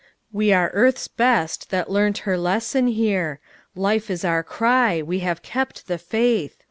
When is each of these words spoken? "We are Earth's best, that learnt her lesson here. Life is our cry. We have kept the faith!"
"We 0.31 0.51
are 0.51 0.71
Earth's 0.73 1.07
best, 1.07 1.69
that 1.69 1.91
learnt 1.91 2.17
her 2.25 2.35
lesson 2.35 2.87
here. 2.87 3.39
Life 3.75 4.09
is 4.09 4.25
our 4.25 4.41
cry. 4.41 5.03
We 5.03 5.19
have 5.19 5.43
kept 5.43 5.85
the 5.85 5.99
faith!" 5.99 6.57